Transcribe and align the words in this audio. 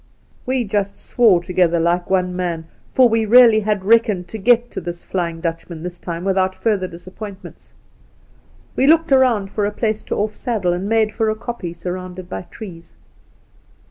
'We 0.47 0.63
just 0.63 0.97
swore 0.97 1.43
together 1.43 1.75
and 1.75 1.83
like 1.85 2.09
one, 2.09 2.35
man, 2.35 2.65
for 2.91 3.07
we 3.07 3.23
really 3.23 3.59
had 3.59 3.85
reckoned 3.85 4.27
to 4.29 4.39
get 4.39 4.71
to 4.71 4.81
this 4.81 5.03
flying 5.03 5.41
Dutch 5.41 5.69
man 5.69 5.83
this 5.83 5.99
time 5.99 6.23
without 6.23 6.55
further 6.55 6.87
disappointments. 6.87 7.73
We 8.75 8.87
looked 8.87 9.11
around 9.11 9.51
for 9.51 9.63
a 9.67 9.71
place 9.71 10.01
to 10.05 10.15
off' 10.15 10.35
saddle, 10.35 10.73
and 10.73 10.89
made 10.89 11.11
for 11.11 11.29
a 11.29 11.35
koppie 11.35 11.75
surrounded 11.75 12.27
by 12.29 12.47
trees. 12.49 12.95